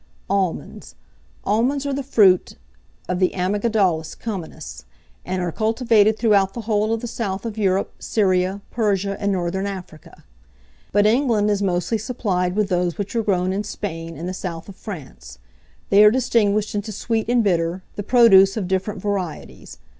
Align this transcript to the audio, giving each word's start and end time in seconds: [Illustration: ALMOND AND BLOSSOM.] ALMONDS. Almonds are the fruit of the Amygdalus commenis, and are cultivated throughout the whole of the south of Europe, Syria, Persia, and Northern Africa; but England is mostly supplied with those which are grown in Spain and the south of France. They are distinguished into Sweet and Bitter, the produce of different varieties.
[Illustration: 0.31 0.43
ALMOND 0.43 0.61
AND 0.63 0.79
BLOSSOM.] 0.81 0.97
ALMONDS. 0.97 0.97
Almonds 1.43 1.85
are 1.85 1.93
the 1.93 2.01
fruit 2.11 2.55
of 3.07 3.19
the 3.19 3.33
Amygdalus 3.35 4.15
commenis, 4.15 4.83
and 5.23 5.41
are 5.43 5.51
cultivated 5.51 6.17
throughout 6.17 6.55
the 6.55 6.61
whole 6.61 6.91
of 6.91 7.01
the 7.01 7.07
south 7.07 7.45
of 7.45 7.55
Europe, 7.55 7.93
Syria, 7.99 8.61
Persia, 8.71 9.15
and 9.19 9.31
Northern 9.31 9.67
Africa; 9.67 10.23
but 10.91 11.05
England 11.05 11.51
is 11.51 11.61
mostly 11.61 11.99
supplied 11.99 12.55
with 12.55 12.69
those 12.69 12.97
which 12.97 13.15
are 13.15 13.21
grown 13.21 13.53
in 13.53 13.63
Spain 13.63 14.17
and 14.17 14.27
the 14.27 14.33
south 14.33 14.67
of 14.67 14.75
France. 14.75 15.37
They 15.91 16.03
are 16.03 16.09
distinguished 16.09 16.73
into 16.73 16.91
Sweet 16.91 17.29
and 17.29 17.43
Bitter, 17.43 17.83
the 17.95 18.01
produce 18.01 18.57
of 18.57 18.67
different 18.67 19.03
varieties. 19.03 19.77